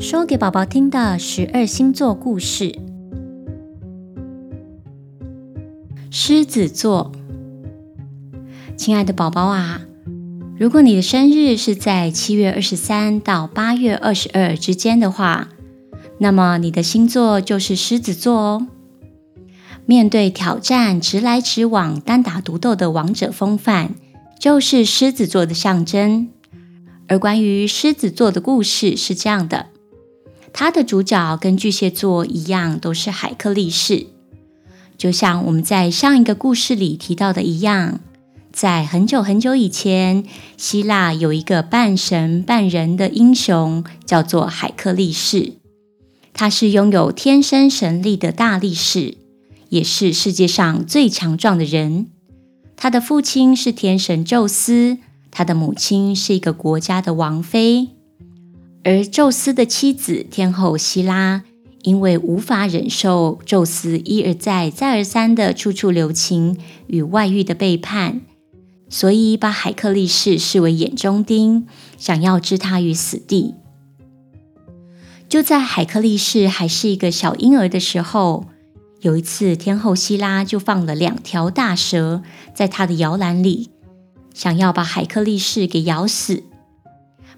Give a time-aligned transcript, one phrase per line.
[0.00, 2.78] 说给宝宝听的十二星座故事。
[6.08, 7.10] 狮子座，
[8.76, 9.80] 亲爱的宝宝啊，
[10.56, 15.48] 如果你的生日是在七月二十三到八月二十二之间的话，
[16.18, 18.68] 那么你的星座就是狮子座哦。
[19.84, 23.96] 面对挑战、直来直往、单打独斗的王者风范，
[24.38, 26.28] 就是狮子座的象征。
[27.08, 29.67] 而关于狮子座的故事是这样的。
[30.52, 34.06] 它的主角跟巨蟹座一样，都是海克力士。
[34.96, 38.00] 就像我们在上一个故事里提到的一样，
[38.52, 40.24] 在很久很久以前，
[40.56, 45.52] 希腊有一个半神半人的英雄，叫做海克力士。
[46.32, 49.16] 他是拥有天生神力的大力士，
[49.68, 52.06] 也是世界上最强壮的人。
[52.76, 54.98] 他的父亲是天神宙斯，
[55.30, 57.90] 他的母亲是一个国家的王妃。
[58.88, 61.42] 而宙斯的妻子天后希拉，
[61.82, 68.22] 因为无法忍受宙斯一而再、再而三的处处留情与外遇的背叛，
[68.88, 71.66] 所以把海克力士视为眼中钉，
[71.98, 73.56] 想要置他于死地。
[75.28, 78.46] 就在海克力士还是一个小婴儿的时候，
[79.02, 82.22] 有一次天后希拉就放了两条大蛇
[82.54, 83.68] 在他的摇篮里，
[84.32, 86.44] 想要把海克力士给咬死。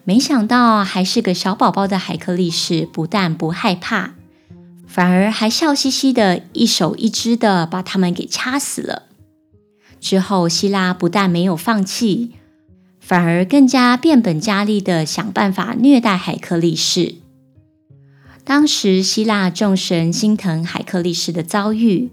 [0.04, 4.14] 没想到，还是个小宝宝的海克力士不但不害怕，
[4.86, 9.04] 反而还笑嘻嘻的，一手一只的把他们给掐死了。
[10.00, 12.32] 之后，希拉不但没有放弃，
[12.98, 17.16] 反而更加变本加厉的想办法虐待海克力士。
[18.42, 22.10] 当时，希腊众神心疼海克力士的遭遇，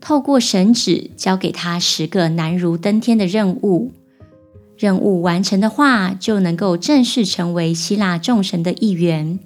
[0.00, 3.92] 透过神旨交给他十个难如登天的任务。
[4.82, 9.38] 任务完成的话，就能够正式成为希腊众神的一员。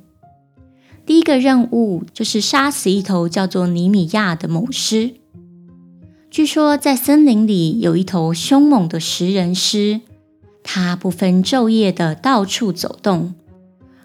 [1.05, 5.17] 第一个任务就是杀死一头叫做尼米亚的猛狮。
[6.31, 10.01] 据说在森林里有一头凶猛的食人狮，
[10.65, 13.35] 它不分昼夜的到处走动，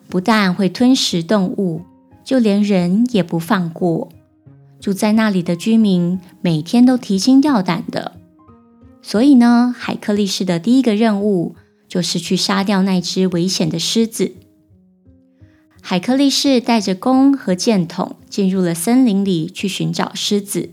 [0.09, 1.83] 不但会吞食动物，
[2.25, 4.09] 就连人也不放过。
[4.81, 8.17] 住在那里的居民每天都提心吊胆的。
[9.01, 11.55] 所以呢，海克力士的第一个任务
[11.87, 14.33] 就是去杀掉那只危险的狮子。
[15.81, 20.69] 海克力士带着弓和箭筒进入了森林里去寻找狮子。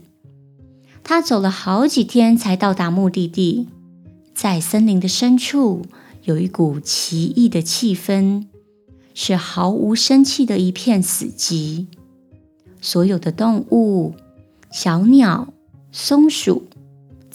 [1.03, 3.69] 他走了好几天才到达目的地。
[4.35, 5.87] 在森林的深处，
[6.25, 8.45] 有一股奇异的气氛，
[9.15, 11.87] 是毫无生气的一片死寂。
[12.81, 14.15] 所有的动物、
[14.71, 15.53] 小鸟、
[15.91, 16.69] 松鼠。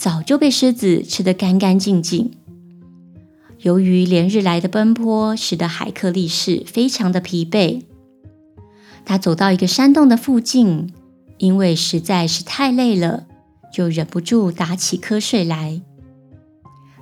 [0.04, 2.32] 早就被狮子吃得干干净净。
[3.60, 7.84] 由于连日来的奔波，使得海克力士非常的疲惫。
[9.06, 10.94] 他走到一个山洞的附近，
[11.38, 13.28] 因为实在是太累了，
[13.74, 15.82] 就忍不住打起瞌睡来。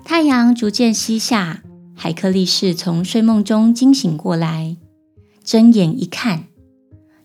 [0.05, 1.63] 太阳逐渐西下，
[1.95, 4.77] 海克力士从睡梦中惊醒过来，
[5.43, 6.43] 睁眼一看，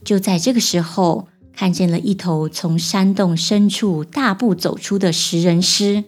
[0.02, 1.28] 就在这个时候。
[1.56, 6.04] 看见了一头从山洞深处大步走出的食人狮，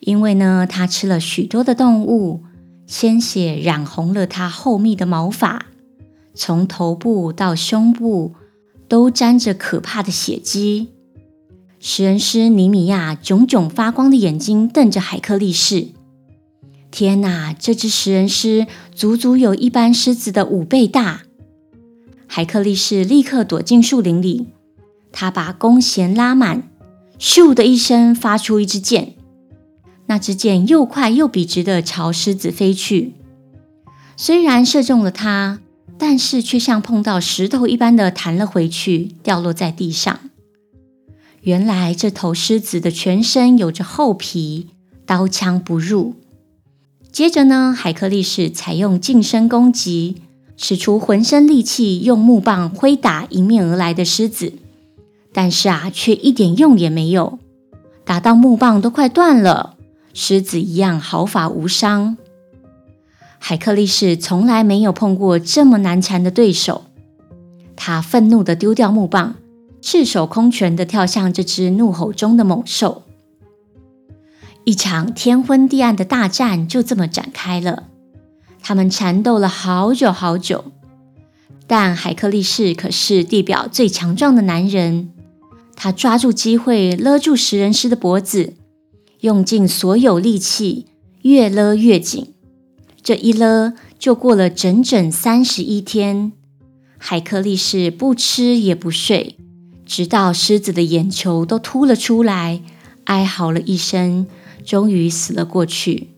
[0.00, 2.42] 因为呢，它吃了许多的动物，
[2.84, 5.66] 鲜血染红了它厚密的毛发，
[6.34, 8.34] 从头部到胸部
[8.88, 10.88] 都沾着可怕的血迹。
[11.78, 15.88] 食人狮尼米亚炯炯发光的眼睛瞪着海克力士，
[16.90, 21.22] 天哪，这只食人狮足足有一般狮子的五倍大。
[22.36, 24.48] 海克力士立刻躲进树林里，
[25.12, 26.68] 他把弓弦拉满，
[27.16, 29.14] 咻的一声发出一支箭。
[30.06, 33.12] 那支箭又快又笔直地朝狮子飞去，
[34.16, 35.60] 虽然射中了它，
[35.96, 40.18] 但是却像碰到石头一般的弹了回去，掉落在地上。
[41.42, 44.70] 原来这头狮子的全身有着厚皮，
[45.06, 46.16] 刀枪不入。
[47.12, 50.16] 接着呢，海克力士采用近身攻击。
[50.56, 54.52] 使出浑身力气，用木棒挥打迎面而来的狮子，
[55.32, 57.38] 但是啊，却一点用也没有，
[58.04, 59.76] 打到木棒都快断了，
[60.12, 62.16] 狮子一样毫发无伤。
[63.38, 66.84] 海克力士从来没有碰过这么难缠的对手，
[67.76, 69.34] 他愤怒地丢掉木棒，
[69.82, 73.02] 赤手空拳地跳向这只怒吼中的猛兽，
[74.64, 77.88] 一场天昏地暗的大战就这么展开了。
[78.66, 80.64] 他们缠斗了好久好久，
[81.66, 85.10] 但海克力士可是地表最强壮的男人。
[85.76, 88.54] 他抓住机会勒住食人狮的脖子，
[89.20, 90.86] 用尽所有力气，
[91.22, 92.32] 越勒越紧。
[93.02, 96.32] 这一勒就过了整整三十一天，
[96.96, 99.36] 海克力士不吃也不睡，
[99.84, 102.62] 直到狮子的眼球都凸了出来，
[103.04, 104.26] 哀嚎了一声，
[104.64, 106.13] 终于死了过去。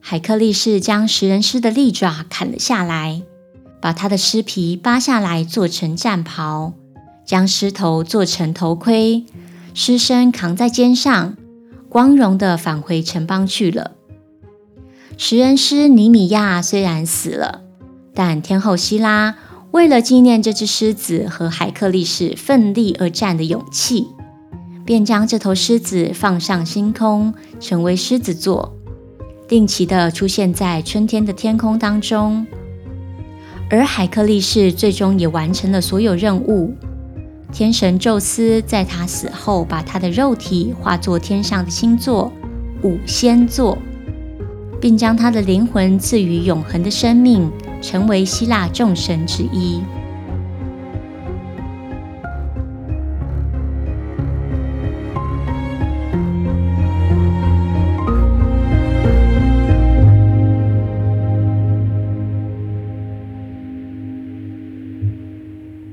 [0.00, 3.22] 海克力士将食人狮的利爪砍了下来，
[3.80, 6.72] 把他的狮皮扒下来做成战袍，
[7.24, 9.24] 将狮头做成头盔，
[9.74, 11.36] 狮身扛在肩上，
[11.88, 13.92] 光荣的返回城邦去了。
[15.16, 17.62] 食人狮尼米亚虽然死了。
[18.12, 19.36] 但天后希拉
[19.70, 24.08] 为了纪念这只狮子和海克力士奋力而战的勇气，
[24.84, 28.74] 便将这头狮子放上星空，成为狮子座，
[29.50, 32.46] 定期的出现在春天的天空当中。
[33.68, 36.72] 而海克力士最终也完成了所有任务。
[37.52, 42.32] 天神宙斯在他死后，把他的肉体化作天上的星座
[42.84, 43.76] 五仙座，
[44.80, 47.50] 并将他的灵魂赐予永恒的生命。
[47.82, 49.80] 成为希腊众神之一。